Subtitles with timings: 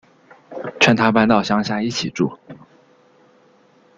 [0.79, 2.35] 劝他搬到乡下一起住